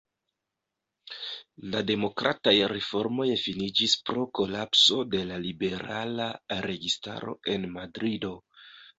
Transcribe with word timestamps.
La 1.73 1.81
demokrataj 1.89 2.53
reformoj 2.71 3.27
finiĝis 3.41 3.93
pro 4.07 4.23
kolapso 4.39 4.97
de 5.15 5.21
la 5.33 5.37
liberala 5.43 6.25
registaro 6.69 7.35
en 7.57 7.69
Madrido. 7.77 8.33